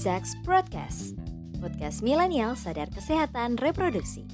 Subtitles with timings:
[0.00, 1.12] Sex Broadcast,
[1.60, 4.24] podcast milenial sadar kesehatan reproduksi.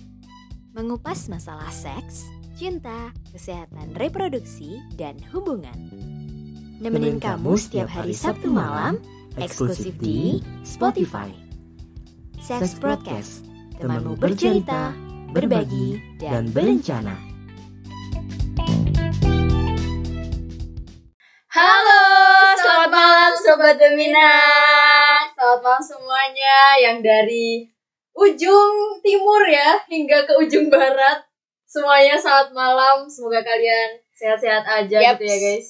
[0.79, 2.23] Mengupas masalah seks,
[2.55, 5.75] cinta, kesehatan reproduksi, dan hubungan.
[6.79, 9.03] Nemenin kamu setiap hari Sabtu malam,
[9.43, 11.35] eksklusif di Spotify.
[12.39, 13.43] Sex Broadcast,
[13.83, 14.95] temanmu bercerita,
[15.35, 17.19] berbagi, dan berencana.
[21.51, 22.03] Halo,
[22.55, 24.31] selamat malam Sobat Femina.
[25.47, 27.71] Selamat malam semuanya yang dari
[28.19, 31.23] ujung timur ya hingga ke ujung barat.
[31.63, 33.07] Semuanya selamat malam.
[33.07, 35.23] Semoga kalian sehat-sehat aja Yaps.
[35.23, 35.69] gitu ya guys.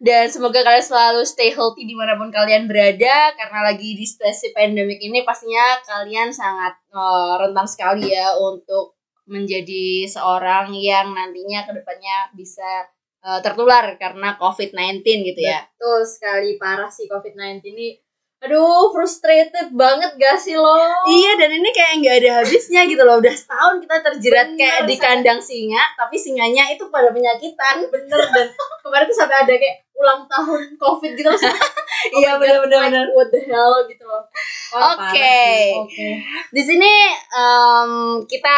[0.00, 4.56] Dan semoga kalian selalu stay healthy di mana pun kalian berada karena lagi di situasi
[4.56, 8.96] pandemik ini pastinya kalian sangat eh, rentan sekali ya untuk
[9.28, 12.88] menjadi seorang yang nantinya ke depannya bisa
[13.28, 15.68] eh, tertular karena COVID-19 gitu ya.
[15.76, 18.07] Betul sekali parah sih COVID-19 ini.
[18.38, 20.78] Aduh, frustrated banget gak sih lo?
[21.10, 23.18] Iya, dan ini kayak nggak ada habisnya gitu loh.
[23.18, 27.82] Udah setahun kita terjerat Bener, kayak di kandang singa, tapi singanya itu pada penyakitan.
[27.90, 28.46] Bener, dan
[28.86, 31.40] kemarin tuh sampai ada kayak ulang tahun COVID gitu loh.
[31.98, 33.06] Oh Iya, bener-bener, like, bener.
[33.10, 34.22] What the hell gitu loh.
[34.70, 35.18] Oke.
[35.18, 35.74] sih.
[35.74, 36.08] Oke.
[36.54, 36.92] Di sini
[37.34, 38.56] em, kita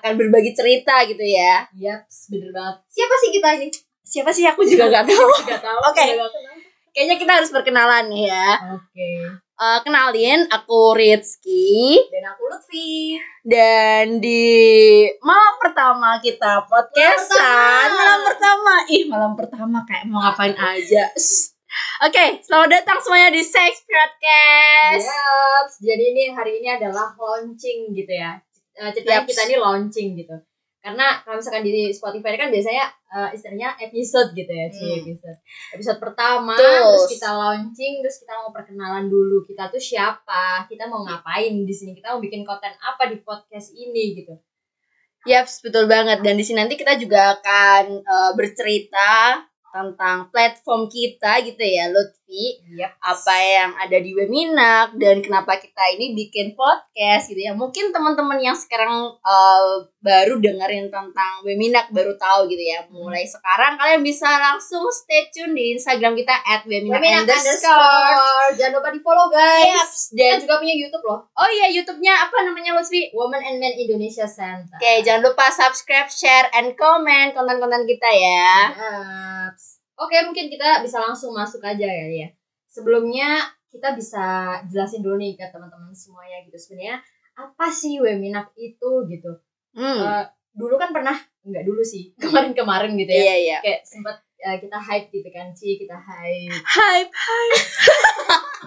[0.00, 1.68] akan berbagi cerita gitu ya.
[1.76, 2.80] Yaps, bener banget.
[2.88, 3.68] Siapa sih kita ini?
[4.00, 5.28] Siapa sih aku juga gak tahu.
[5.28, 6.02] Oke.
[6.08, 6.49] kenal.
[6.90, 8.48] Kayaknya kita harus perkenalan nih ya.
[8.74, 9.10] Oke.
[9.60, 13.20] Eh, kenalin, aku Rizky Dan aku Lutfi.
[13.40, 14.48] dan di
[15.20, 17.92] malam pertama kita podcastan pertama.
[17.94, 21.08] malam pertama ih malam pertama kayak mau ngapain aja.
[22.00, 25.04] Oke, selamat datang semuanya di Sex Podcast.
[25.04, 25.74] Yaps.
[25.78, 28.40] Jadi ini hari ini adalah launching gitu ya.
[28.74, 29.28] Eh, Ceritanya Yaps.
[29.28, 30.36] kita ini launching gitu.
[30.80, 35.00] Karena kalau misalkan di Spotify kan biasanya eh, istilahnya episode gitu ya, Ci, Hmm.
[35.02, 35.38] episode.
[35.76, 36.72] Episode pertama Betul.
[36.94, 39.44] terus kita launching, terus kita mau perkenalan dulu.
[39.44, 40.64] Kita tuh siapa?
[40.70, 41.92] Kita mau ngapain di sini?
[41.92, 44.32] Kita mau bikin konten apa di podcast ini gitu.
[45.28, 46.24] Yaps, betul banget.
[46.24, 51.92] Dan di sini nanti kita juga akan eh, bercerita tentang platform kita gitu ya,
[52.30, 52.62] Lutfi.
[52.78, 52.94] Yap.
[53.02, 57.52] apa yang ada di Weminak dan kenapa kita ini bikin podcast gitu ya.
[57.58, 62.86] Mungkin teman-teman yang sekarang uh, baru dengerin tentang Weminak baru tahu gitu ya.
[62.88, 67.74] Mulai sekarang kalian bisa langsung stay tune di Instagram kita at Weminak Weminak underscore.
[67.74, 68.50] underscore.
[68.54, 70.14] Jangan lupa di follow guys.
[70.14, 71.20] Kita dan juga punya YouTube loh.
[71.26, 73.10] oh iya YouTube-nya apa namanya Lutfi?
[73.10, 74.78] Woman and Man Indonesia Center.
[74.78, 78.54] Oke, jangan lupa subscribe, share, and comment konten-konten kita ya.
[78.70, 79.79] Yaps.
[80.00, 82.28] Oke, mungkin kita bisa langsung masuk aja ya, ya.
[82.64, 86.98] Sebelumnya kita bisa jelasin dulu nih ke teman-teman semuanya gitu sebenarnya
[87.36, 89.32] apa sih Weminak itu gitu.
[89.76, 90.00] Hmm.
[90.00, 90.24] Eh,
[90.56, 93.22] dulu kan pernah enggak dulu sih, kemarin-kemarin gitu ya.
[93.22, 93.58] Iya, iya.
[93.60, 96.56] Kayak sempat eh, kita hype gitu kan, Ci, kita hype.
[96.64, 97.12] Hype.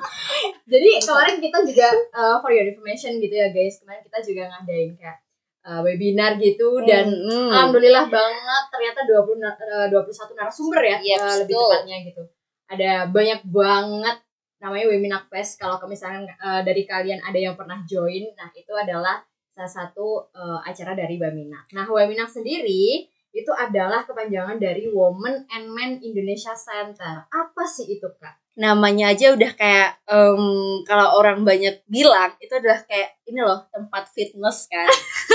[0.71, 4.93] Jadi kemarin kita juga uh, for your information gitu ya guys, kemarin kita juga ngadain
[4.97, 5.17] kayak
[5.63, 7.49] uh, webinar gitu dan Hmm.
[7.49, 11.67] alhamdulillah banget ternyata 20 na- eh, 21 narasumber ya Iya, uh, lebih betul.
[11.67, 12.23] tepatnya gitu.
[12.65, 14.17] Ada banyak banget
[14.57, 19.19] namanya Weminak Fest kalau misalnya uh, dari kalian ada yang pernah join, nah itu adalah
[19.51, 21.67] salah satu uh, acara dari Weminak.
[21.71, 27.25] Nah, Weminak sendiri itu adalah kepanjangan dari Women and Men Indonesia Center.
[27.27, 28.43] Apa sih itu, Kak?
[28.53, 30.45] namanya aja udah kayak em,
[30.85, 34.85] kalau orang banyak bilang itu adalah kayak ini loh tempat fitness kan?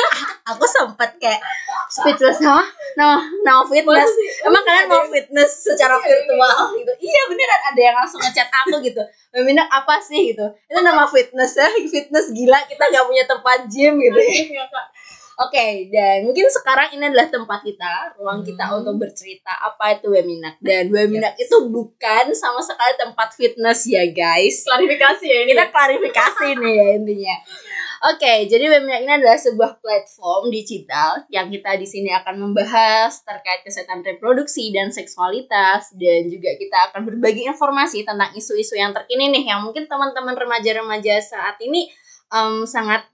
[0.55, 1.43] Aku sempat kayak
[1.91, 2.39] speechless.
[2.39, 2.63] Huh?
[2.95, 4.11] no no fitness.
[4.47, 6.93] Emang kalian mau fitness secara virtual gitu?
[6.95, 9.03] Iya beneran ada yang langsung ngechat aku gitu.
[9.35, 10.47] Weminak apa sih gitu?
[10.71, 14.19] Itu nama fitness ya fitness gila kita nggak punya tempat gym gitu.
[14.23, 14.63] Iya,
[15.39, 18.83] Oke, dan mungkin sekarang ini adalah tempat kita, ruang kita Hmm.
[18.83, 20.59] untuk bercerita apa itu Weminak.
[20.59, 24.67] Dan Weminak itu bukan sama sekali tempat fitness ya guys.
[24.67, 25.55] Klarifikasi ya ini.
[25.55, 27.37] Kita klarifikasi nih ya intinya.
[28.11, 33.63] Oke, jadi Weminak ini adalah sebuah platform digital yang kita di sini akan membahas terkait
[33.63, 39.55] kesehatan reproduksi dan seksualitas dan juga kita akan berbagi informasi tentang isu-isu yang terkini nih
[39.55, 41.91] yang mungkin teman-teman remaja-remaja saat ini
[42.31, 43.07] em, sangat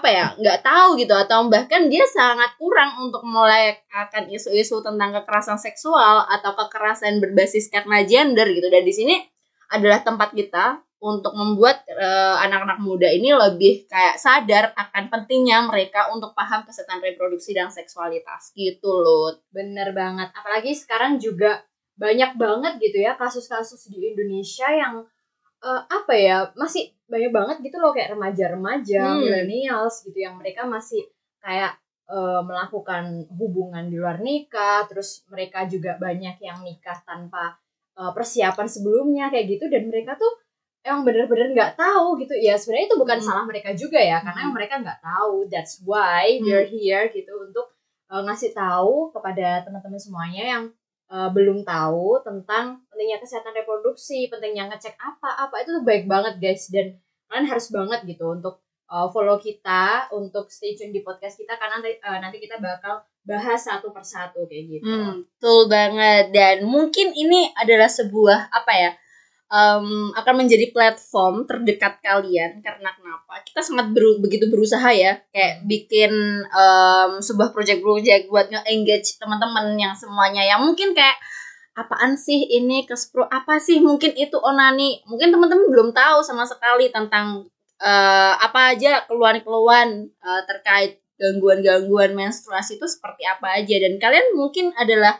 [0.00, 5.14] apa ya nggak tahu gitu atau bahkan dia sangat kurang untuk mulai akan isu-isu tentang
[5.22, 9.16] kekerasan seksual atau kekerasan berbasis karena gender gitu dan di sini
[9.70, 16.08] adalah tempat kita untuk membuat eh, anak-anak muda ini lebih kayak sadar akan pentingnya mereka
[16.08, 20.32] untuk paham kesehatan reproduksi dan seksualitas gitu loh Bener banget.
[20.32, 21.60] Apalagi sekarang juga
[22.00, 25.04] banyak banget gitu ya kasus-kasus di Indonesia yang
[25.60, 29.20] eh, apa ya masih banyak banget gitu loh kayak remaja-remaja, Hmm.
[29.22, 31.06] millennials gitu yang mereka masih
[31.38, 37.56] kayak eh, melakukan hubungan di luar nikah, terus mereka juga banyak yang nikah tanpa
[37.94, 40.28] eh, persiapan sebelumnya kayak gitu dan mereka tuh
[40.84, 43.24] emang bener-bener nggak tahu gitu ya sebenarnya itu bukan Hmm.
[43.24, 44.52] salah mereka juga ya karena Hmm.
[44.52, 46.44] mereka nggak tahu that's why Hmm.
[46.44, 47.72] we're here gitu untuk
[48.12, 50.64] uh, ngasih tahu kepada teman-teman semuanya yang
[51.08, 56.36] uh, belum tahu tentang pentingnya kesehatan reproduksi pentingnya ngecek apa apa itu tuh baik banget
[56.36, 57.00] guys dan
[57.34, 61.82] kalian harus banget gitu untuk uh, follow kita untuk stay tune di podcast kita karena
[61.82, 64.86] nanti, uh, nanti kita bakal bahas satu persatu kayak gitu.
[64.86, 66.30] Hmm, betul banget.
[66.30, 68.90] Dan mungkin ini adalah sebuah apa ya
[69.50, 72.62] em, akan menjadi platform terdekat kalian.
[72.62, 73.42] Karena kenapa?
[73.42, 76.12] Kita sangat beru- begitu berusaha ya kayak bikin
[76.46, 80.44] em, sebuah project-project buat nge-engage teman-teman yang semuanya.
[80.44, 81.16] Yang mungkin kayak
[81.74, 83.26] apaan sih ini kespro?
[83.26, 83.82] Apa sih?
[83.82, 85.02] Mungkin itu onani.
[85.10, 87.50] Mungkin teman-teman belum tahu sama sekali tentang
[87.82, 93.76] eh, apa aja keluhan-keluhan eh, terkait gangguan-gangguan menstruasi itu seperti apa aja.
[93.82, 95.18] Dan kalian mungkin adalah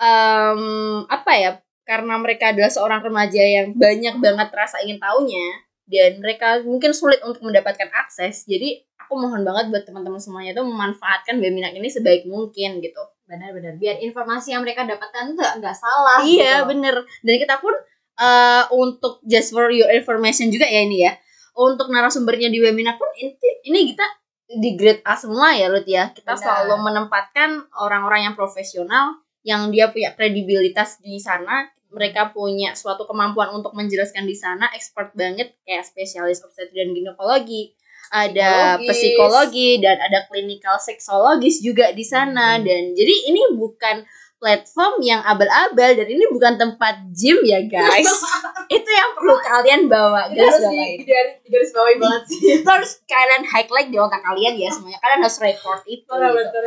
[0.00, 0.62] em,
[1.08, 1.50] apa ya
[1.84, 7.20] karena mereka adalah seorang remaja yang banyak banget rasa ingin taunya dan mereka mungkin sulit
[7.24, 8.44] untuk mendapatkan akses.
[8.44, 13.76] Jadi aku mohon banget buat teman-teman semuanya itu memanfaatkan webinar ini sebaik mungkin gitu benar-benar.
[13.76, 16.72] Biar informasi yang mereka dapatkan tuh nggak salah iya gitu.
[16.72, 16.96] bener.
[17.20, 17.76] Dan kita pun
[18.18, 21.12] eh, untuk just for your information juga ya ini ya
[21.58, 23.34] untuk narasumbernya di webinar pun ini,
[23.66, 24.06] ini kita
[24.48, 26.14] di grade A semua ya Lut ya.
[26.14, 26.40] Kita Benar.
[26.40, 27.50] selalu menempatkan
[27.82, 31.66] orang-orang yang profesional yang dia punya kredibilitas di sana.
[31.88, 37.72] Mereka punya suatu kemampuan untuk menjelaskan di sana expert banget kayak spesialis obstetri dan ginekologi
[38.08, 38.96] ada Psikologis.
[38.96, 42.56] psikologi dan ada klinikal seksologis juga di sana.
[42.56, 42.64] Hmm.
[42.64, 44.02] dan jadi ini bukan
[44.38, 48.06] platform yang abal-abal dan ini bukan tempat gym ya guys.
[48.70, 52.38] Itu yang perlu kalian bawa Itu guys harus di, garis, garis bawahi banget sih.
[52.62, 55.02] Itu harus kalian highlight di otak kalian ya semuanya.
[55.02, 56.58] Kalian harus record itu gitu.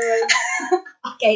[1.16, 1.32] oke.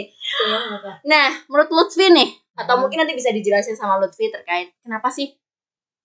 [1.07, 2.87] Nah menurut Lutfi nih atau Hmm.
[2.87, 5.31] mungkin nanti bisa dijelasin sama Lutfi terkait kenapa sih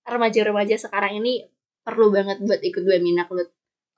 [0.02, 1.46] remaja-remaja sekarang ini
[1.82, 3.50] perlu banget buat ikut webinar Lut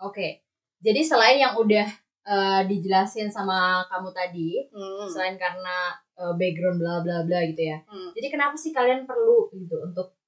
[0.03, 0.43] Oke,
[0.83, 1.87] jadi selain yang udah
[2.27, 5.07] eh, dijelasin sama kamu tadi, hmm.
[5.07, 7.79] selain karena eh, background bla bla bla gitu ya.
[7.87, 8.11] Hmm.
[8.15, 10.19] Jadi kenapa sih kalian perlu gitu untuk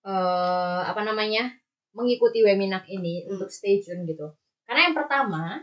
[0.00, 1.52] eh apa namanya
[1.92, 3.36] mengikuti webinar ini Hmm.
[3.38, 4.26] untuk stay tune gitu?
[4.66, 5.62] Karena yang pertama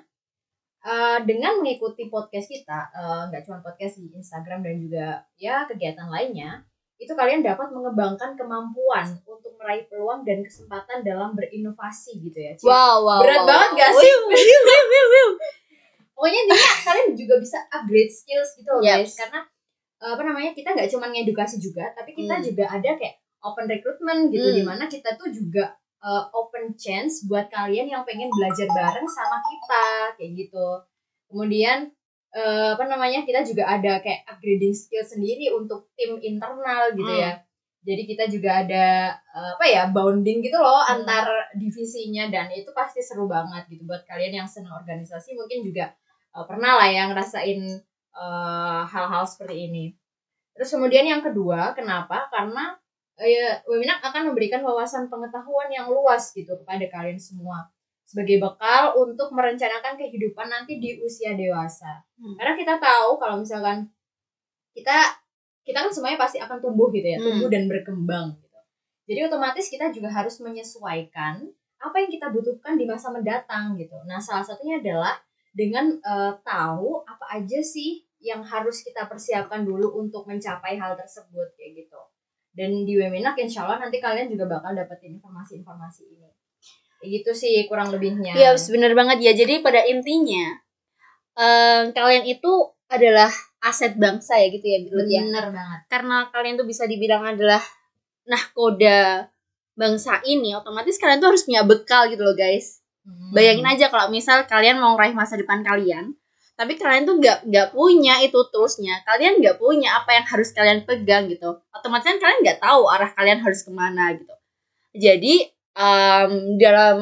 [0.87, 2.79] eh, dengan mengikuti podcast kita,
[3.27, 5.05] nggak cuma podcast di Instagram dan juga
[5.35, 6.63] ya kegiatan lainnya,
[6.97, 12.51] itu kalian dapat mengembangkan kemampuan untuk meraih peluang dan kesempatan dalam berinovasi gitu ya.
[12.57, 12.65] Ci.
[12.65, 13.77] wow wow Berat wow, banget wow.
[13.77, 14.11] gak sih?
[14.25, 15.27] Wiu, wiu, wiu, wiu,
[16.17, 18.97] pokoknya intinya kalian juga bisa upgrade skills gitu loh Yep.
[18.97, 19.39] guys karena
[19.97, 22.45] eh, apa namanya kita nggak cuma ngedukasi juga tapi kita Hmm.
[22.45, 24.57] juga ada kayak open recruitment gitu Hmm.
[24.57, 29.37] di mana kita tuh juga eh, open chance buat kalian yang pengen belajar bareng sama
[29.41, 30.67] kita kayak gitu
[31.25, 31.89] kemudian
[32.37, 37.23] eh, apa namanya kita juga ada kayak upgrading skill sendiri untuk tim internal gitu Hmm.
[37.25, 37.33] ya
[37.87, 38.85] jadi kita juga ada
[39.37, 41.01] eh, apa ya bounding gitu loh Hmm.
[41.01, 41.25] antar
[41.57, 45.85] divisinya dan itu pasti seru banget gitu buat kalian yang senang organisasi mungkin juga
[46.35, 47.59] eh, pernah lah yang ngerasain
[48.17, 49.85] eh, hal-hal seperti ini.
[50.57, 52.25] Terus kemudian yang kedua, kenapa?
[52.33, 52.73] Karena
[53.21, 57.65] eh, webinar akan memberikan wawasan pengetahuan yang luas gitu kepada kalian semua
[58.07, 62.07] sebagai bekal untuk merencanakan kehidupan nanti di usia dewasa.
[62.15, 62.39] Hmm.
[62.39, 63.83] Karena kita tahu kalau misalkan
[64.71, 65.11] kita
[65.67, 67.27] kita kan semuanya pasti akan tumbuh gitu ya, Hmm.
[67.35, 68.59] tumbuh dan berkembang gitu.
[69.11, 71.43] Jadi otomatis kita juga harus menyesuaikan
[71.77, 73.99] apa yang kita butuhkan di masa mendatang gitu.
[74.07, 75.19] Nah, salah satunya adalah
[75.51, 81.53] dengan eh, tahu apa aja sih yang harus kita persiapkan dulu untuk mencapai hal tersebut
[81.59, 82.01] kayak gitu.
[82.55, 86.29] Dan di webinar insya Allah nanti kalian juga bakal dapetin informasi-informasi ini.
[87.03, 88.33] Gitu sih kurang lebihnya.
[88.33, 89.31] Iya, bener banget ya.
[89.37, 90.57] Jadi pada intinya
[91.37, 92.51] eh, kalian itu
[92.87, 93.29] adalah
[93.61, 95.21] aset bangsa ya gitu ya, ya.
[95.25, 95.79] Bener banget.
[95.91, 97.61] Karena kalian tuh bisa dibilang adalah
[98.27, 99.27] nahkoda
[99.77, 102.81] bangsa ini, otomatis kalian tuh harus punya bekal gitu loh, guys.
[103.05, 103.31] Hmm.
[103.31, 106.17] Bayangin aja kalau misal kalian mau meraih masa depan kalian,
[106.57, 110.83] tapi kalian tuh nggak nggak punya itu toolsnya, kalian nggak punya apa yang harus kalian
[110.83, 111.61] pegang gitu.
[111.71, 114.33] Otomatis kan kalian nggak tahu arah kalian harus ke mana gitu.
[114.97, 115.45] Jadi
[115.77, 116.99] em, dalam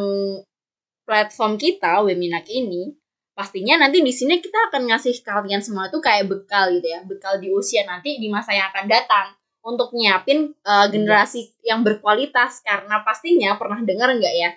[1.07, 2.91] platform kita Weminak ini,
[3.31, 7.39] pastinya nanti di sini kita akan ngasih kalian semua tuh kayak bekal gitu ya, bekal
[7.39, 9.27] di usia nanti di masa yang akan datang
[9.65, 14.51] untuk nyiapin eh, generasi yang berkualitas karena pastinya pernah dengar nggak ya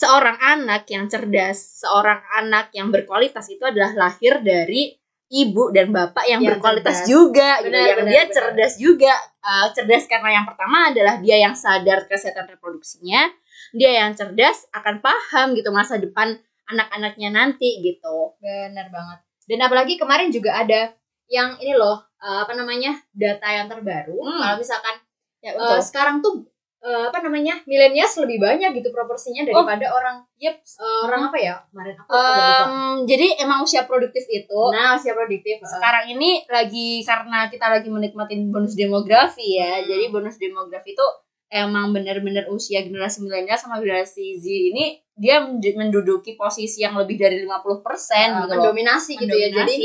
[0.00, 4.96] seorang anak yang cerdas, seorang anak yang berkualitas itu adalah lahir dari
[5.30, 7.08] ibu dan bapak yang, Yang berkualitas cerdas.
[7.08, 7.70] juga, gitu.
[7.70, 8.34] Benar, yang benar, dia benar.
[8.34, 9.14] cerdas juga.
[9.40, 13.30] Uh, cerdas karena yang pertama adalah dia yang sadar kesehatan reproduksinya,
[13.72, 16.34] dia yang cerdas akan paham gitu masa depan
[16.66, 18.34] anak-anaknya nanti gitu.
[18.42, 19.18] Bener banget.
[19.46, 20.92] Dan apalagi kemarin juga ada
[21.30, 24.18] yang ini loh, eh, apa namanya, data yang terbaru.
[24.18, 24.38] Hmm.
[24.42, 24.98] Kalau misalkan
[25.40, 26.44] Ya eh, sekarang tuh
[26.80, 30.56] eh, apa namanya milenials lebih banyak gitu proporsinya daripada orang Yep.
[30.56, 32.32] eh, orang apa ya kemarin aku lupa.
[32.64, 32.72] Em,
[33.04, 38.48] jadi emang usia produktif itu nah usia produktif sekarang ini lagi karena kita lagi menikmatin
[38.48, 39.80] bonus demografi ya.
[39.80, 39.86] Hmm.
[39.86, 41.06] Jadi bonus demografi itu
[41.50, 47.18] emang bener-bener usia generasi milenial sama generasi Z ini dia mend- menduduki posisi yang lebih
[47.18, 48.48] dari 50% eh, gitu loh.
[48.48, 49.76] mendominasi gitu ya jadi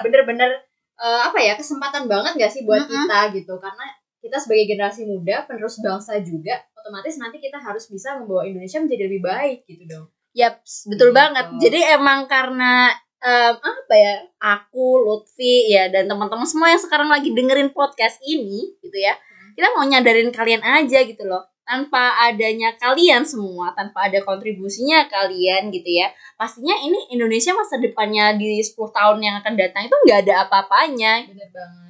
[0.00, 0.50] bener-bener
[0.96, 2.94] eh, apa ya kesempatan banget gak sih buat Mm-mm.
[3.10, 3.86] kita gitu karena
[4.20, 9.02] kita sebagai generasi muda penerus bangsa juga otomatis nanti kita harus bisa membawa Indonesia menjadi
[9.04, 11.18] lebih baik gitu dong Yap, betul Gitu.
[11.18, 11.46] banget.
[11.58, 14.14] Jadi emang karena em, apa ya?
[14.38, 19.18] Aku, Lutfi ya dan teman-teman semua yang sekarang lagi dengerin podcast ini gitu ya.
[19.52, 21.50] Kita mau nyadarin kalian aja gitu loh.
[21.66, 26.14] Tanpa adanya kalian semua, tanpa ada kontribusinya kalian gitu ya.
[26.38, 31.26] Pastinya ini Indonesia masa depannya di 10 tahun yang akan datang itu nggak ada apa-apanya.
[31.26, 31.89] bener banget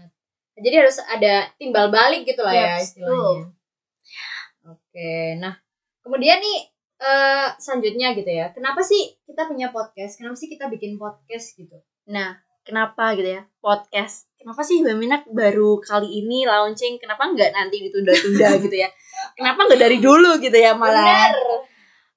[0.60, 3.50] jadi harus ada timbal balik gitu lah ya Yes, istilahnya
[4.64, 5.54] oke nah
[6.04, 6.58] kemudian nih
[7.00, 11.80] eh selanjutnya gitu ya kenapa sih kita punya podcast kenapa sih kita bikin podcast gitu
[12.10, 12.34] Nah,
[12.66, 13.42] kenapa gitu ya?
[13.62, 14.26] Podcast.
[14.34, 16.98] Kenapa sih Mbak Minak baru kali ini launching?
[16.98, 18.90] Kenapa nggak nanti ditunda-tunda gitu ya?
[19.38, 21.30] Kenapa nggak dari dulu gitu ya malah?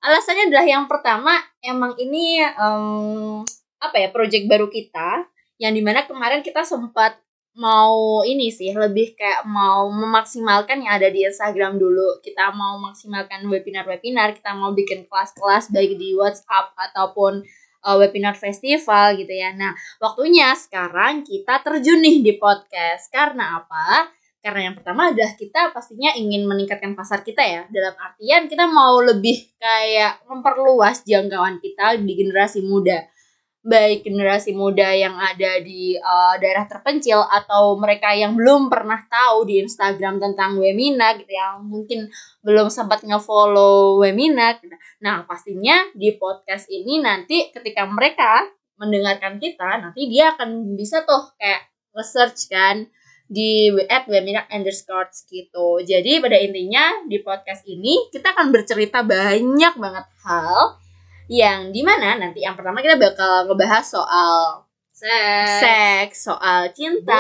[0.03, 3.45] Alasannya adalah yang pertama, emang ini em,
[3.79, 4.09] apa ya?
[4.09, 5.29] Project baru kita
[5.61, 7.21] yang di mana kemarin kita sempat
[7.53, 12.17] mau ini sih lebih kayak mau memaksimalkan yang ada di Instagram dulu.
[12.25, 17.45] Kita mau maksimalkan webinar-webinar kita mau bikin kelas-kelas baik di WhatsApp ataupun
[17.85, 19.53] uh, webinar festival gitu ya.
[19.53, 23.13] Nah waktunya sekarang kita terjun nih di podcast.
[23.13, 24.09] Karena apa?
[24.43, 27.61] Karena yang pertama adalah kita pastinya ingin meningkatkan pasar kita ya.
[27.69, 33.13] Dalam artian kita mau lebih kayak memperluas jangkauan kita di generasi muda
[33.63, 39.47] baik generasi muda yang ada di uh, daerah terpencil atau mereka yang belum pernah tahu
[39.47, 42.11] di Instagram tentang Wemina gitu yang mungkin
[42.43, 44.59] belum sempat nge-follow Wemina.
[44.99, 48.43] Nah, pastinya di podcast ini nanti ketika mereka
[48.75, 51.63] mendengarkan kita, nanti dia akan bisa tuh kayak
[51.95, 52.83] nge-search kan
[53.31, 55.79] di at Wemina underscore gitu.
[55.87, 60.82] Jadi pada intinya di podcast ini kita akan bercerita banyak banget hal
[61.33, 67.17] yang di mana nanti yang pertama kita bakal ngebahas soal seks seks, soal cinta,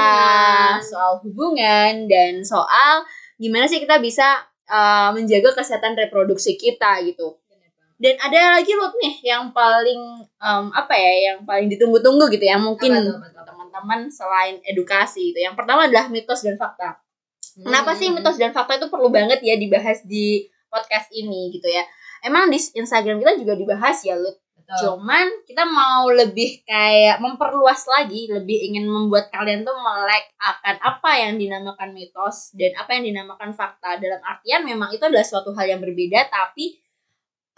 [0.77, 0.85] Hubungan.
[0.85, 3.01] soal hubungan, dan soal
[3.41, 7.41] gimana sih kita bisa uh, menjaga kesehatan reproduksi kita gitu.
[7.97, 12.61] Dan ada lagi Lut nih yang paling um, apa ya, yang paling ditunggu-tunggu gitu ya
[12.61, 12.93] mungkin
[13.33, 15.39] teman-teman selain edukasi itu.
[15.41, 16.99] Yang pertama adalah mitos dan fakta.
[17.57, 18.19] Kenapa sih Hmm.
[18.21, 21.85] mitos dan fakta itu perlu banget ya dibahas di podcast ini gitu ya?
[22.23, 24.39] Emang di Instagram kita juga dibahas ya Lut.
[24.63, 24.79] Betul.
[24.79, 31.11] Cuman kita mau lebih kayak memperluas lagi, lebih ingin membuat kalian tuh melek akan apa
[31.19, 33.99] yang dinamakan mitos dan apa yang dinamakan fakta.
[33.99, 36.79] Dalam artian memang itu adalah suatu hal yang berbeda, tapi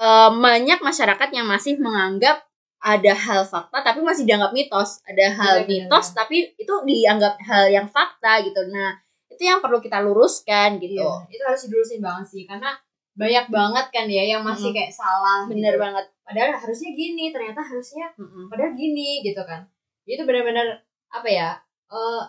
[0.02, 2.42] eh, banyak masyarakat yang masih menganggap
[2.86, 5.06] ada hal fakta tapi masih dianggap mitos.
[5.06, 8.66] Ada hal Benar, benar, mitos tapi itu dianggap hal yang fakta gitu.
[8.74, 8.98] Nah,
[9.30, 11.06] itu yang perlu kita luruskan gitu.
[11.06, 12.74] Iya, itu harus dilurusin banget sih karena
[13.16, 15.82] banyak banget kan ya yang masih kayak salah Bener gitu.
[15.82, 16.06] banget.
[16.22, 18.52] padahal harusnya gini ternyata harusnya Mm-mm.
[18.52, 19.64] padahal gini gitu kan
[20.04, 20.68] itu benar-benar
[21.08, 21.50] apa ya
[21.88, 22.24] eh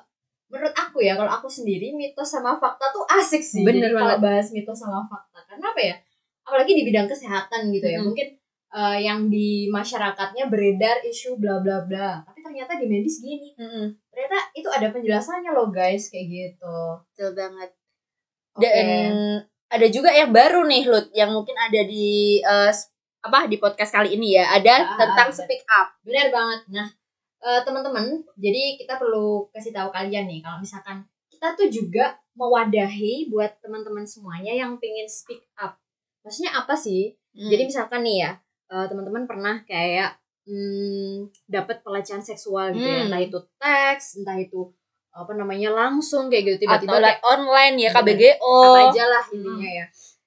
[0.46, 4.14] menurut aku ya kalau aku sendiri mitos sama fakta tuh asik sih Bener Jadi kalau
[4.14, 4.22] banget.
[4.22, 5.94] bahas mitos sama fakta karena apa ya
[6.46, 8.14] apalagi di bidang kesehatan gitu ya Mm-mm.
[8.14, 8.28] mungkin
[8.70, 13.90] eh, yang di masyarakatnya beredar isu bla bla bla tapi ternyata di medis gini Mm-mm.
[14.14, 16.78] ternyata itu ada penjelasannya loh guys kayak gitu
[17.10, 17.70] Betul banget.
[18.54, 18.62] Oke.
[18.62, 19.12] Dan
[19.66, 22.38] ada juga yang baru nih Lut yang mungkin ada di
[22.70, 24.46] s- apa di podcast kali ini ya.
[24.54, 25.36] Ada Ah, tentang ada.
[25.36, 25.90] speak up.
[26.00, 26.60] Benar banget.
[26.70, 26.88] Nah,
[27.40, 28.06] eh, teman-teman,
[28.36, 34.06] jadi kita perlu kasih tahu kalian nih kalau misalkan kita tuh juga mewadahi buat teman-teman
[34.06, 35.74] semuanya yang pengen speak up.
[36.22, 37.12] Maksudnya apa sih?
[37.32, 37.50] Hmm.
[37.50, 38.30] Jadi misalkan nih ya,
[38.70, 43.06] eh, teman-teman pernah kayak hmm, dapat pelecehan seksual gitu ya, Hmm.
[43.10, 44.70] entah itu teks, entah itu
[45.16, 47.90] apa namanya langsung kayak gitu atau tiba-tiba lewat online ya.
[47.90, 48.56] KBGO.
[48.62, 49.34] apa aja lah Hmm.
[49.34, 49.86] intinya ya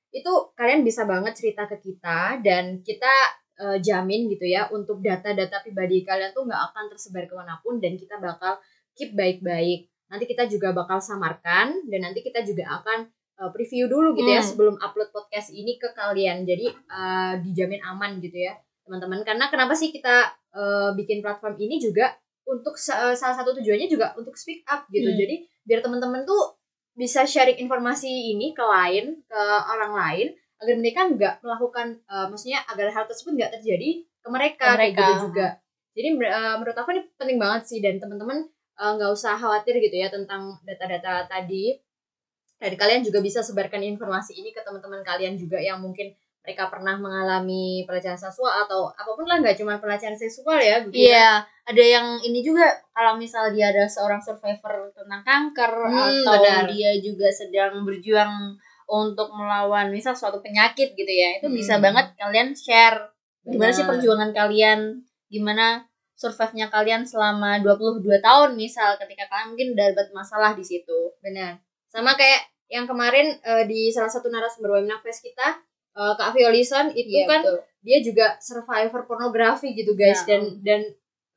[0.09, 3.13] itu kalian bisa banget cerita ke kita dan kita
[3.55, 7.77] eh, jamin gitu ya untuk data-data pribadi kalian tuh nggak akan tersebar ke mana pun
[7.77, 8.57] dan kita bakal
[8.93, 13.05] keep baik-baik nanti kita juga bakal samarkan dan nanti kita juga akan
[13.35, 14.49] eh, preview dulu gitu ya Hmm.
[14.49, 19.71] sebelum upload podcast ini ke kalian jadi eh, dijamin aman gitu ya teman-teman karena kenapa
[19.71, 22.15] sih kita eh, bikin platform ini juga
[22.49, 25.19] untuk sa- salah satu tujuannya juga untuk speak up gitu Hmm.
[25.19, 26.57] jadi biar teman-teman tuh
[26.97, 30.27] bisa sharing informasi ini ke lain ke orang lain
[30.59, 33.89] agar mereka nggak melakukan eh, maksudnya agar hal tersebut nggak terjadi
[34.19, 34.99] ke mereka, Ke kayak mereka.
[34.99, 35.47] gitu juga
[35.95, 38.43] jadi eh, menurut aku ini penting banget sih dan teman-teman
[38.75, 41.77] eh, nggak usah khawatir gitu ya tentang data-data tadi
[42.59, 46.11] dan kalian juga bisa sebarkan informasi ini ke teman-teman kalian juga yang mungkin
[46.49, 51.13] mereka pernah mengalami pelecehan seksual atau apa pun lah nggak cuma pelecehan seksual ya begitu
[51.13, 56.41] Iya, ada yang ini juga kalau misal dia ada seorang survivor tentang kanker Hmm, atau
[56.41, 56.65] benar.
[56.65, 58.57] dia juga sedang berjuang
[58.89, 61.37] untuk melawan misal suatu penyakit gitu ya.
[61.37, 61.85] Itu bisa Hmm.
[61.85, 63.13] banget kalian share
[63.45, 63.91] gimana sih Benar.
[63.93, 64.79] perjuangan kalian,
[65.29, 65.85] gimana
[66.17, 71.13] survive-nya kalian selama 22 tahun misal ketika kalian mungkin dapat masalah di situ.
[71.21, 75.57] benar sama kayak yang kemarin eh, di salah satu narasumber webinar kita
[75.99, 77.59] eh, Kak Violison itu Iya, kan betul.
[77.83, 80.23] dia juga survivor pornografi gitu guys.
[80.23, 80.81] Ya, dan dan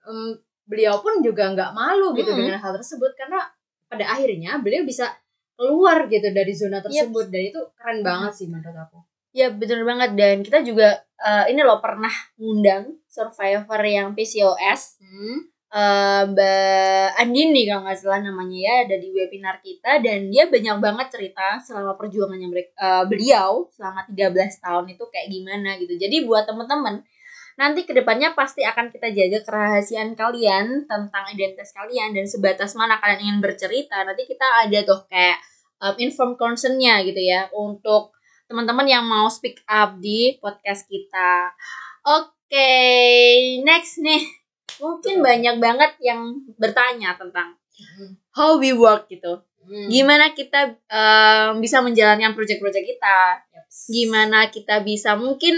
[0.07, 2.47] em, beliau pun juga nggak malu gitu Mm-mm.
[2.47, 3.11] dengan hal tersebut.
[3.19, 3.42] Karena
[3.90, 5.11] pada akhirnya beliau bisa
[5.59, 7.28] keluar gitu dari zona tersebut.
[7.28, 8.99] Dan itu keren banget sih menurut aku.
[9.35, 10.11] Ya bener banget.
[10.14, 15.51] Dan kita juga eh, ini loh pernah ngundang survivor yang PCOS hmm.
[15.73, 20.76] Eh, Mbak Andini kalau nggak salah namanya ya ada di webinar kita dan dia banyak
[20.79, 25.95] banget cerita selama perjuangannya mereka eh, beliau selama 13 tahun itu kayak gimana gitu.
[25.97, 27.02] Jadi buat temen-temen
[27.52, 32.97] nanti ke depannya pasti akan kita jaga kerahasiaan kalian tentang identitas kalian dan sebatas mana
[32.97, 35.37] kalian ingin bercerita nanti kita ada tuh kayak
[35.85, 38.17] um, inform concernnya gitu ya untuk
[38.49, 41.52] teman-teman yang mau speak up di podcast kita.
[42.05, 42.69] Oke,
[43.64, 44.42] next nih
[44.81, 45.26] mungkin Betul.
[45.26, 46.21] banyak banget yang
[46.57, 47.59] bertanya tentang
[48.33, 49.43] how we work gitu.
[49.62, 49.87] Hmm.
[49.88, 53.43] Gimana kita um, bisa menjalankan proyek-proyek kita?
[53.55, 53.87] Yaps.
[53.88, 55.55] Gimana kita bisa mungkin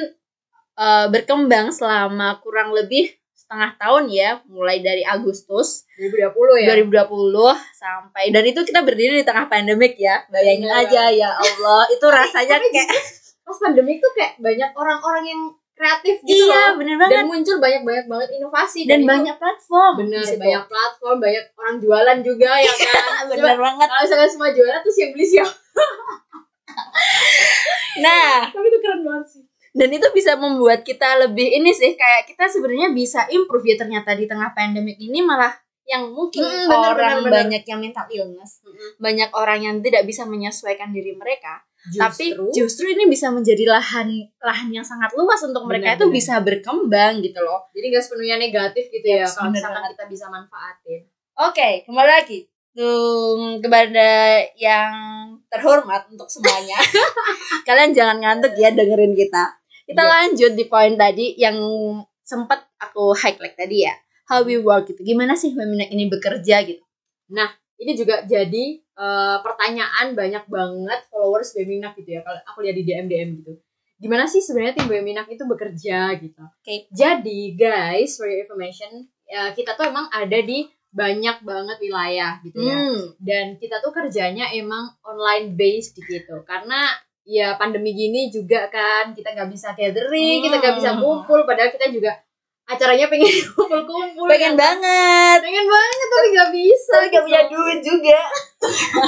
[0.76, 8.32] uh, berkembang selama kurang lebih setengah tahun ya, mulai dari Agustus 2020 ya 2020 sampai
[8.32, 10.24] dan itu kita berdiri di tengah pandemik ya.
[10.32, 10.80] Bayangin Iya.
[10.84, 12.88] aja ya Allah, itu rasanya kayak
[13.44, 15.42] pas pandemi tuh kayak banyak orang-orang yang
[15.74, 16.78] kreatif gitu iya, loh.
[16.78, 17.24] bener dan banget.
[17.26, 19.92] muncul banyak-banyak banget inovasi Dan, itu banyak platform.
[19.98, 20.40] bener di situ.
[20.40, 23.86] banyak platform banyak orang jualan juga ya kan bener banget.
[23.86, 25.54] kalau misalkan semua jualan terus yang beli siapa
[27.96, 32.26] Nah, tapi itu keren banget sih dan itu bisa membuat kita lebih ini sih kayak
[32.26, 35.50] kita sebenarnya bisa improve ya ternyata di tengah pandemik ini malah
[35.84, 37.34] yang mungkin Hmm, bener, orang bener, bener.
[37.36, 38.62] banyak yang mental illness,
[38.96, 41.60] banyak orang yang tidak bisa menyesuaikan diri mereka,
[41.92, 46.16] tapi justru ini bisa menjadi lahan lahan yang sangat luas untuk mereka Bener, itu bener.
[46.16, 47.68] bisa berkembang gitu loh.
[47.70, 51.02] jadi nggak sepenuhnya negatif gitu ya Yes, kalau misalkan kita bisa manfaatin
[51.34, 52.38] Oke, kembali lagi
[52.72, 54.06] Tung, kepada
[54.54, 54.90] yang
[55.46, 56.74] terhormat untuk semuanya.
[57.66, 59.46] Kalian jangan ngantuk ya dengerin kita.
[59.86, 60.10] Kita Iya.
[60.10, 61.54] lanjut di poin tadi yang
[62.18, 63.94] sempat aku highlight tadi ya.
[64.26, 65.06] How we work gitu.
[65.06, 66.82] Gimana sih Feminak ini bekerja gitu?
[67.76, 72.84] Ini juga jadi eh, pertanyaan banyak banget followers Beminak gitu ya kalau aku lihat di
[72.84, 73.52] DM DM gitu
[73.94, 76.86] gimana sih sebenarnya tim Beminak itu bekerja gitu Oke.
[76.90, 78.90] jadi guys for your information
[79.24, 83.18] ya, kita tuh emang ada di banyak banget wilayah gitu ya Hmm.
[83.18, 89.32] dan kita tuh kerjanya emang online based gitu karena ya pandemi gini juga kan kita
[89.32, 91.02] nggak bisa gathering kita nggak bisa Hmm.
[91.02, 92.14] kumpul padahal kita juga
[92.64, 94.80] acaranya pengen kumpul-kumpul Pengen kan.
[94.80, 95.38] banget.
[95.40, 98.20] pengen banget tapi nggak bisa Tapi gak punya duit juga.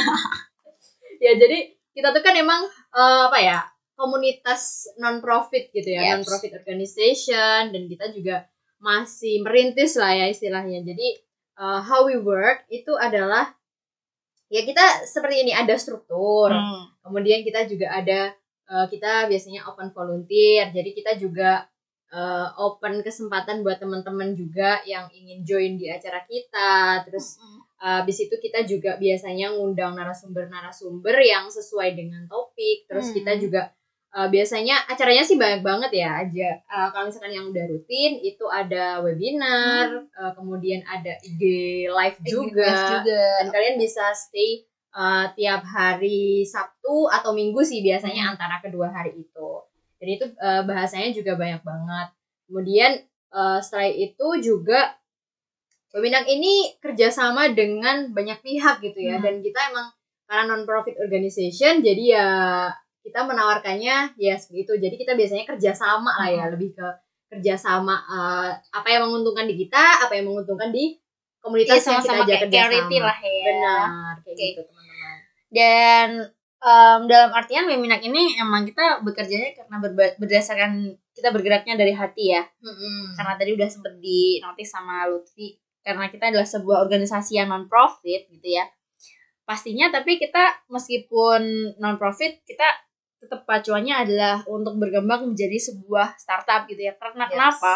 [1.19, 1.59] ya jadi
[1.91, 2.61] kita tuh kan emang
[2.93, 3.59] eh, apa ya
[3.97, 6.11] komunitas non profit gitu ya Yes.
[6.13, 8.45] non profit organization dan kita juga
[8.77, 11.09] masih merintis lah ya istilahnya jadi
[11.57, 13.57] eh, how we work itu adalah
[14.47, 16.93] ya kita seperti ini ada struktur Hmm.
[17.01, 18.37] kemudian kita juga ada
[18.69, 21.65] eh, kita biasanya open volunteer jadi kita juga
[22.11, 27.39] eh, open kesempatan buat teman-teman juga yang ingin join di acara kita terus
[27.77, 32.89] Uh, habis itu kita juga biasanya ngundang narasumber-narasumber yang sesuai dengan topik.
[32.89, 33.17] Terus Hmm.
[33.21, 33.69] kita juga
[34.17, 36.57] uh, biasanya acaranya sih banyak banget ya aja.
[36.73, 41.43] Uh, kalau misalkan yang udah rutin itu ada webinar, uh, kemudian ada IG
[41.93, 42.65] live juga.
[42.65, 42.73] Juga.
[43.05, 43.23] juga.
[43.45, 44.65] Dan kalian bisa stay
[44.97, 48.41] uh, tiap hari Sabtu atau Minggu sih biasanya Hmm.
[48.41, 49.51] antara kedua hari itu.
[49.97, 52.09] Dan itu uh, bahasanya juga banyak banget.
[52.47, 52.93] Kemudian
[53.31, 54.95] uh, setelah itu juga
[55.97, 59.25] Webinar ini kerjasama dengan banyak pihak gitu ya Hmm.
[59.25, 59.89] dan kita emang
[60.29, 62.27] karena non profit organization jadi ya
[63.01, 66.53] kita menawarkannya ya seperti itu jadi kita biasanya kerjasama lah ya Hmm.
[66.53, 66.87] lebih ke
[67.33, 71.01] kerjasama uh, apa yang menguntungkan di kita apa yang menguntungkan di
[71.41, 73.45] komunitas Iya yang kita ajak kerjasama lah ya.
[73.47, 73.87] benar
[74.21, 74.45] kayak Oke.
[74.53, 75.17] gitu teman-teman
[75.49, 76.09] Dan
[76.67, 82.35] em, dalam artian Feminak ini emang kita bekerjanya karena berba- berdasarkan kita bergeraknya dari hati
[82.35, 82.43] ya.
[82.61, 83.15] Mm-mm.
[83.15, 87.71] karena tadi udah sempet di notice sama Lutfi karena kita adalah sebuah organisasi yang non
[87.71, 88.67] profit gitu ya
[89.47, 91.41] pastinya tapi kita meskipun
[91.79, 92.67] non profit kita
[93.17, 97.33] tetap pacuannya adalah untuk berkembang menjadi sebuah startup gitu ya karena Yes.
[97.33, 97.75] kenapa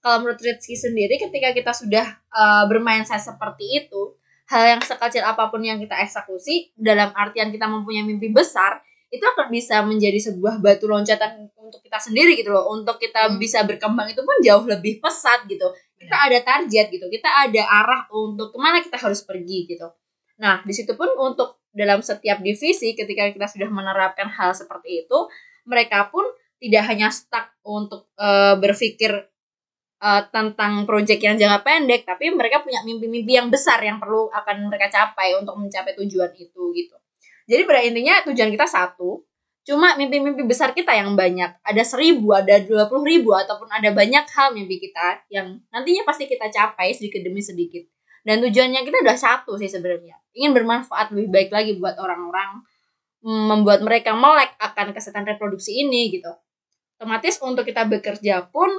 [0.00, 4.16] kalau menurut Rizky sendiri ketika kita sudah uh, bermain saya seperti itu
[4.50, 9.22] hal yang sekecil apa pun yang kita eksekusi dalam artian kita mempunyai mimpi besar itu
[9.22, 12.66] akan bisa menjadi sebuah batu loncatan untuk kita sendiri gitu loh.
[12.74, 13.38] Untuk kita Hmm.
[13.38, 15.70] bisa berkembang itu pun jauh lebih pesat gitu.
[15.94, 19.86] Kita ada target gitu kita ada arah untuk ke mana kita harus pergi gitu.
[20.42, 25.18] Nah di situ pun untuk dalam setiap divisi ketika kita sudah menerapkan hal seperti itu
[25.64, 26.26] mereka pun
[26.60, 29.10] tidak hanya stuck untuk eh, berpikir
[30.04, 34.68] eh, tentang proyek yang jangka pendek tapi mereka punya mimpi-mimpi yang besar yang perlu akan
[34.68, 36.96] mereka capai untuk mencapai tujuan itu gitu.
[37.48, 39.24] Jadi pada intinya tujuan kita satu
[39.64, 41.56] cuma mimpi-mimpi besar kita yang banyak.
[41.64, 46.28] Ada seribu ada dua puluh ribu ataupun ada banyak hal mimpi kita yang nantinya pasti
[46.28, 47.88] kita capai sedikit demi sedikit.
[48.24, 50.16] Dan tujuannya kita udah satu sih sebenarnya.
[50.32, 52.64] Ingin bermanfaat lebih baik lagi buat orang-orang
[53.20, 56.32] mm, membuat mereka melek akan kesehatan reproduksi ini gitu.
[56.96, 58.72] Otomatis untuk kita bekerja pun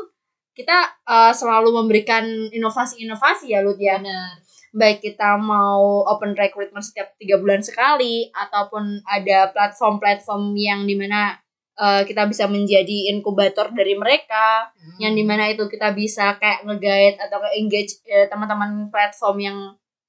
[0.56, 4.40] kita eh, selalu memberikan inovasi-inovasi ya Lut ya Benar.
[4.76, 11.36] baik kita mau open recruitment setiap tiga bulan sekali ataupun ada platform-platform yang di mana
[11.76, 14.98] eh, kita bisa menjadi inkubator dari mereka Hmm.
[15.04, 18.00] yang di mana itu kita bisa kayak nge-guide atau engage
[18.32, 19.58] teman-teman platform yang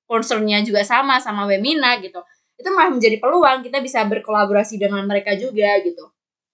[0.06, 2.22] concernnya juga sama sama Wemina gitu
[2.56, 6.06] itu malah menjadi peluang kita bisa berkolaborasi dengan mereka juga gitu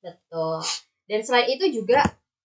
[0.03, 0.59] Betul.
[1.07, 2.03] Dan selain itu juga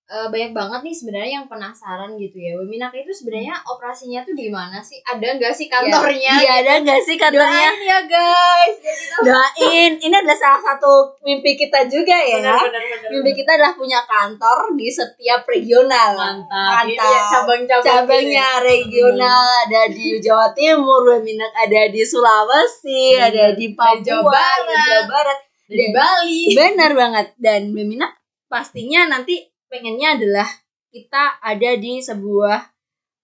[0.08, 2.56] eh, banyak banget nih sebenarnya yang penasaran gitu ya.
[2.56, 4.98] Weminak itu sebenarnya operasinya tuh di mana sih?
[5.02, 6.34] Ada nggak sih kantornya?
[6.40, 8.76] iya ada nggak sih kantornya Doain ya guys.
[9.20, 10.92] Doain ini adalah salah satu
[11.22, 16.10] mimpi kita juga ya benar, benar, benar, mimpi kita adalah punya kantor di setiap regional
[16.14, 16.84] mantap.
[16.84, 17.12] Ini Mantap.
[17.12, 18.64] ya, cabang-cabang cabangnya gitu ya.
[18.64, 23.28] regional ada di Jawa Timur Weminat ada di Sulawesi Hmm.
[23.28, 24.64] ada di Papua Jawa Barat.
[24.64, 26.42] di Jawa Barat Dari Bali.
[26.56, 28.16] benar banget dan Weminat
[28.48, 30.48] pastinya nanti pengennya adalah
[30.92, 32.60] kita ada di sebuah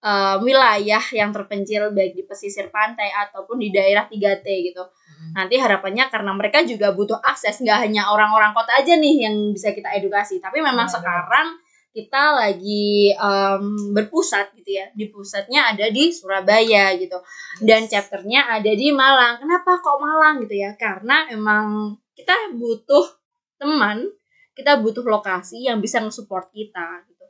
[0.04, 4.84] eh, wilayah yang terpencil baik di pesisir pantai ataupun di daerah 3T gitu.
[5.32, 9.72] Nanti harapannya karena mereka juga butuh akses nggak hanya orang-orang kota aja nih yang bisa
[9.72, 10.96] kita edukasi tapi memang Benar.
[11.00, 11.48] sekarang
[11.94, 14.90] kita lagi em, berpusat gitu ya.
[14.98, 17.22] Di pusatnya ada di Surabaya gitu.
[17.62, 19.38] Dan chapternya ada di Malang.
[19.40, 20.74] Kenapa kok Malang gitu ya?
[20.74, 23.06] Karena emang kita butuh
[23.62, 24.10] teman
[24.54, 27.26] kita butuh lokasi yang bisa nge-support kita gitu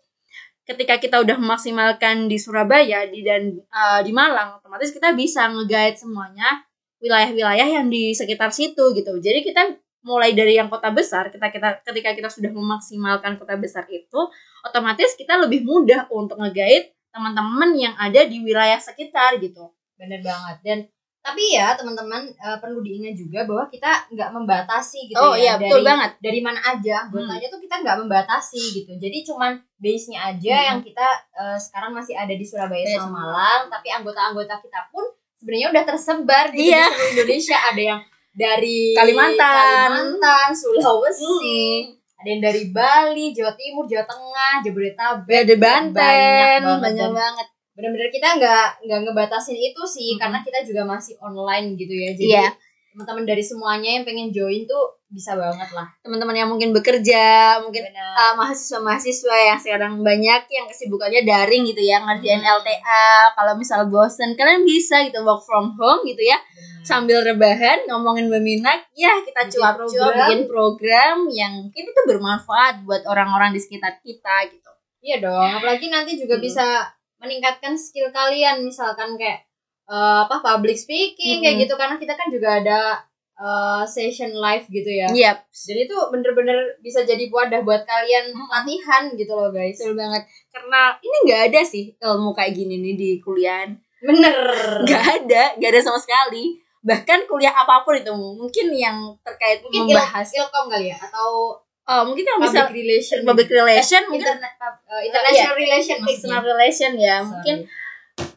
[0.63, 5.99] ketika kita udah memaksimalkan di Surabaya di dan eh, di Malang otomatis kita bisa nge-guide
[5.99, 6.63] semuanya
[7.03, 9.19] wilayah-wilayah yang di sekitar situ gitu.
[9.19, 9.75] Jadi kita
[10.07, 14.19] mulai dari yang kota besar, kita kita ketika kita sudah memaksimalkan kota besar itu,
[14.63, 19.75] otomatis kita lebih mudah untuk nge-guide teman-teman yang ada di wilayah sekitar gitu.
[19.99, 20.57] Bener banget.
[20.63, 20.77] Dan
[21.23, 25.53] tapi ya teman-teman eh, perlu diingat juga bahwa kita nggak membatasi gitu oh ya iya,
[25.55, 26.11] betul dari banget.
[26.19, 30.67] dari mana aja anggotanya tuh kita nggak membatasi gitu jadi cuman base nya aja Hmm.
[30.67, 33.23] yang kita eh, sekarang masih ada di Surabaya sama.
[33.23, 35.07] Malang tapi anggota-anggota kita pun
[35.39, 36.83] sebenarnya udah tersebar gitu Iya.
[36.83, 38.01] di seluruh Indonesia ada yang
[38.33, 39.47] dari Kalimantan.
[39.47, 41.81] Kalimantan Sulawesi Hmm.
[42.17, 47.11] ada yang dari Bali Jawa Timur Jawa Tengah Jabodetabek Ada Banten, banyak banyak banget dan
[47.15, 47.47] banget.
[47.73, 50.19] Benar-benar kita nggak nggak ngebatasin itu sih Mm-mm.
[50.19, 52.47] karena kita juga masih online gitu ya jadi Iya.
[52.93, 57.25] teman-teman dari semuanya yang pengen join tuh bisa banget lah Teman-teman yang mungkin bekerja,
[57.59, 58.13] mungkin Benar.
[58.13, 62.53] uh, mahasiswa-mahasiswa yang sekarang banyak yang kesibukannya daring gitu ya ngerjain Hmm.
[62.55, 66.81] LTA kalau misal bosen kalian bisa gitu work from home gitu ya Benar.
[66.83, 70.17] sambil rebahan ngomongin Beminak ya kita cuap-cuap program.
[70.23, 75.89] bikin program yang mungkin itu bermanfaat buat orang-orang di sekitar kita gitu iya dong apalagi
[75.89, 76.43] nanti juga Hmm.
[76.43, 76.65] bisa
[77.23, 78.61] meningkatkan skill kalian.
[78.61, 79.47] Misalkan kayak
[79.83, 81.63] eh, apa public speaking kayak Hmm.
[81.63, 81.73] gitu.
[81.75, 82.79] Karena kita kan juga ada
[83.33, 85.07] eh, session live gitu ya.
[85.09, 89.73] Yap, jadi itu bener-bener bisa jadi wadah buat kalian latihan gitu loh guys.
[89.81, 90.21] Betul banget.
[90.53, 93.65] Karena ini nggak ada sih ilmu kayak gini nih di kuliah
[94.03, 94.35] bener.
[94.85, 96.59] Nggak ada nggak ada sama sekali.
[96.83, 101.55] Bahkan kuliah apa pun itu mungkin yang terkait mungkin membahas il ilkom kali ya atau
[101.83, 106.51] oh mungkin yang bisa public relation public relation mungkin uh, international relation external maksudnya.
[106.55, 107.55] relation ya mungkin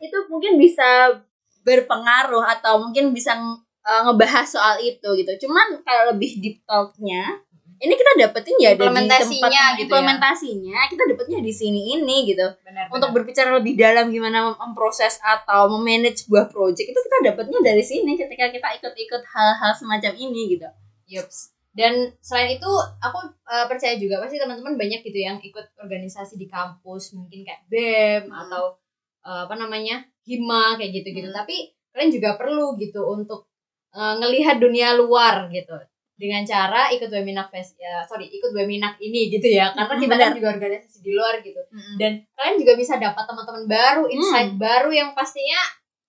[0.00, 1.20] itu mungkin bisa
[1.66, 3.35] berpengaruh atau mungkin bisa
[3.82, 5.46] uh, ngebahas soal itu gitu.
[5.46, 7.42] Cuman kalau lebih deep talk-nya
[7.76, 9.85] ini kita dapetin ya dari tempat gitu ya.
[9.85, 12.46] implementasinya kita dapetnya di sini ini gitu.
[12.64, 17.61] benar, Untuk berbicara lebih dalam gimana mem- memproses atau memanage sebuah project itu kita dapetnya
[17.61, 20.68] dari sini ketika kita ikut-ikut hal-hal semacam ini gitu.
[21.04, 21.56] Yups.
[21.77, 26.49] Dan selain itu aku uh, percaya juga pasti teman-teman banyak gitu yang ikut organisasi di
[26.49, 28.43] kampus mungkin kayak BEM Hmm.
[28.49, 28.81] atau
[29.23, 31.29] uh, apa namanya hima kayak gitu-gitu.
[31.29, 31.37] Hmm.
[31.37, 31.57] Tapi
[31.93, 33.45] kalian juga perlu gitu untuk
[33.93, 35.77] uh, ngelihat dunia luar gitu
[36.17, 40.15] dengan cara ikut Weminak Fest ya sorry ikut Weminak ini gitu ya karena Hmm, kita
[40.17, 44.57] kan juga organisasi di luar gitu Dan dan kalian juga bisa dapat teman-teman baru insight
[44.57, 44.57] Hmm.
[44.57, 45.61] baru yang pastinya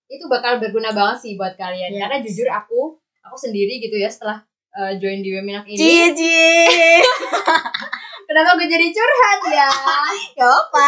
[0.07, 1.99] itu bakal berguna banget sih buat kalian Yes.
[1.99, 2.79] karena jujur aku
[3.19, 4.39] aku sendiri gitu ya setelah
[4.77, 7.01] uh, join di Weminak ini Cie cie.
[8.27, 9.69] kenapa gue jadi curhat ya
[10.37, 10.87] Gak apa.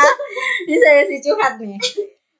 [0.63, 1.79] Ini saya si curhat nih.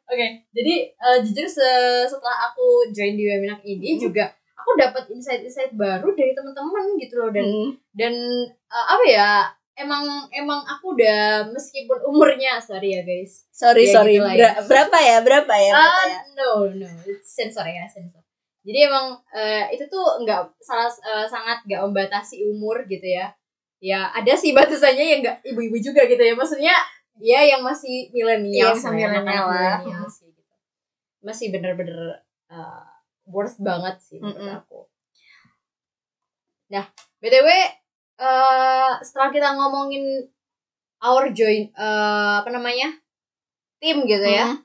[0.06, 1.66] Oke, jadi eh, jujur se-
[2.04, 4.02] setelah aku join di Weminak ini Hmm.
[4.04, 7.70] juga aku dapat insight-insight baru dari teman-teman gitu loh dan Hmm.
[7.92, 8.14] dan
[8.50, 9.32] eh, apa ya
[9.76, 14.16] emang emang aku udah meskipun umurnya sorry ya guys Sorry Ya, sorry.
[14.16, 14.36] gitu ya.
[14.36, 15.18] Ber- berapa ya?
[15.22, 15.74] Berapa ya?
[15.74, 16.20] Berapa ya?
[16.36, 16.88] no no
[17.22, 18.20] sensor ya sensor
[18.60, 23.32] jadi emang eh, itu tuh nggak salah eh, sangat nggak membatasi umur gitu ya
[23.80, 26.76] ya ada sih batasannya yang nggak ibu-ibu juga gitu ya maksudnya
[27.20, 30.08] ya yang masih milenial Iya, masih milenial lah.
[30.12, 30.54] sih gitu
[31.20, 32.20] masih bener-bener
[32.52, 32.84] eh,
[33.28, 34.60] worth banget sih menurut Mm-mm.
[34.60, 34.80] aku
[36.70, 36.86] nah
[37.20, 37.48] btw
[38.20, 40.28] eh, setelah kita ngomongin
[41.02, 42.92] our join eh, apa namanya
[43.80, 44.60] tim gitu ya Hmm.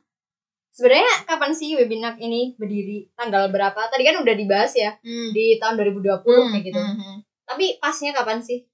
[0.75, 3.07] Sebenarnya kapan sih webinar ini berdiri?
[3.15, 3.79] Tanggal berapa?
[3.79, 5.31] Tadi kan udah dibahas ya Hmm.
[5.31, 6.81] di tahun 2020 Hmm, kayak gitu.
[6.83, 7.17] hmm, hmm.
[7.47, 8.67] Tapi pasnya kapan sih?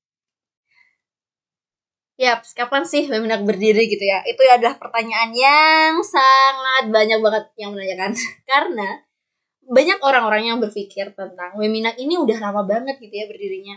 [2.21, 4.21] Yap, kapan sih Weminak berdiri gitu ya?
[4.29, 8.13] Itu adalah pertanyaan yang sangat banyak banget yang menanyakan.
[8.51, 8.89] Karena
[9.65, 13.77] banyak orang-orang yang berpikir tentang Weminak ini udah lama banget gitu ya berdirinya.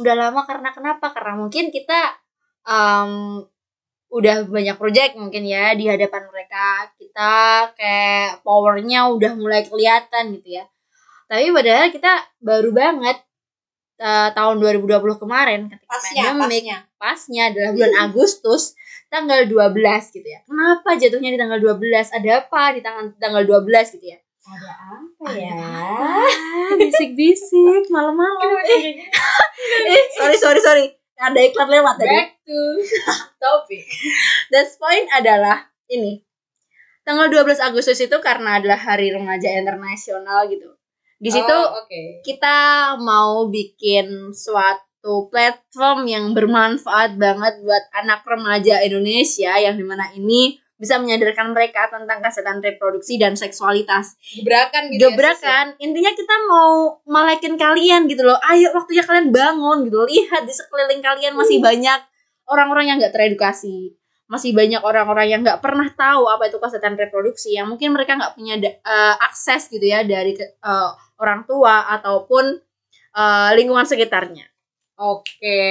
[0.00, 1.12] Udah lama karena kenapa?
[1.12, 2.16] Karena mungkin kita
[2.64, 3.44] em,
[4.12, 6.92] udah banyak project mungkin ya di hadapan mereka.
[7.00, 7.32] Kita
[7.72, 10.64] kayak powernya udah mulai kelihatan gitu ya.
[11.32, 12.12] Tapi padahal kita
[12.44, 13.16] baru banget
[13.96, 16.78] eh, tahun 2020 kemarin ketika Pasnya, pandemic pasnya.
[17.00, 18.62] pasnya adalah bulan Agustus
[19.08, 20.40] tanggal 12 gitu ya.
[20.44, 22.12] Kenapa jatuhnya di tanggal 12?
[22.12, 24.18] Ada apa di tanggal tanggal 12 gitu ya?
[24.42, 25.56] Ada apa ya?
[26.76, 28.60] Bisik-bisik malam-malam.
[28.68, 29.00] Eh,
[29.88, 30.86] eh, sorry sorry sorry.
[31.22, 32.10] Ada iklan lewat tadi.
[32.10, 32.58] Back to
[33.38, 33.86] topic.
[34.50, 36.18] That's point adalah ini.
[37.02, 40.70] Tanggal 12 Agustus itu karena adalah Hari Remaja Internasional gitu.
[41.18, 42.22] Di situ Oh, oke.
[42.22, 42.58] kita
[42.98, 50.61] mau bikin suatu platform yang bermanfaat banget buat anak remaja Indonesia yang di mana ini
[50.82, 54.18] bisa menyadarkan mereka tentang kesehatan reproduksi dan seksualitas.
[54.34, 58.34] Gebrakan gitu ya, Gebrakan, intinya kita mau melekin kalian gitu loh.
[58.42, 60.02] Ayo waktunya kalian bangun gitu.
[60.02, 60.10] loh.
[60.10, 62.02] Lihat di sekeliling kalian masih banyak
[62.50, 63.94] orang-orang yang nggak teredukasi.
[64.26, 67.54] Masih banyak orang-orang yang nggak pernah tahu apa itu kesehatan reproduksi.
[67.54, 70.90] Yang mungkin mereka nggak punya eh, akses gitu ya dari eh,
[71.22, 72.58] orang tua ataupun
[73.14, 74.50] eh, lingkungan sekitarnya.
[74.98, 75.62] Oke.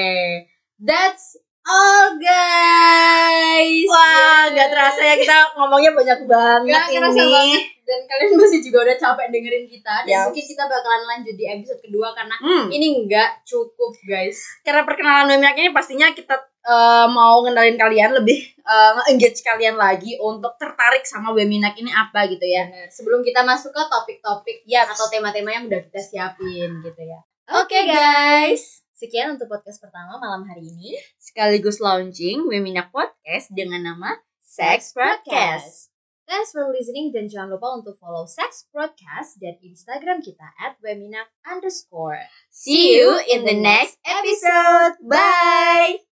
[0.79, 3.85] That's all guys.
[3.87, 7.31] Wah, nggak terasa ya kita ngomongnya banyak banget kerasa ini.
[7.31, 7.61] banget.
[7.81, 10.23] Dan kalian masih juga udah capek dengerin kita dan Yes.
[10.25, 12.65] mungkin kita bakalan lanjut di episode kedua karena Hmm.
[12.69, 14.39] ini nggak cukup guys.
[14.61, 20.13] karena perkenalan Wemiak ini pastinya kita eh, mau ngenalin kalian lebih eh, nge-engage kalian lagi
[20.15, 22.63] untuk tertarik sama Weminak ini apa gitu ya.
[22.65, 22.87] Bener.
[22.87, 24.93] Sebelum kita masuk ke topik-topik Yaps.
[24.93, 27.19] atau tema-tema yang udah kita siapin gitu ya.
[27.51, 30.93] Oke guys, Sekian untuk podcast pertama malam hari ini.
[31.17, 34.13] sekaligus launching Weminak Podcast dengan nama
[34.45, 35.89] Sex Podcast.
[36.29, 41.33] Thanks for listening dan jangan lupa untuk follow Sex Broadcast dan Instagram kita at weminak
[41.49, 42.21] underscore.
[42.53, 45.01] See you in the next episode.
[45.01, 46.10] Bye.